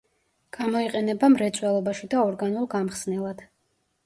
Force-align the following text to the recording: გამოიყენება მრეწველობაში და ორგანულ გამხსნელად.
გამოიყენება 0.57 1.29
მრეწველობაში 1.33 2.09
და 2.15 2.25
ორგანულ 2.31 2.67
გამხსნელად. 2.73 3.47